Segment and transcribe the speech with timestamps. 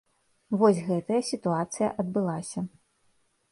[0.61, 2.59] Вось гэтая сітуацыя адбылася.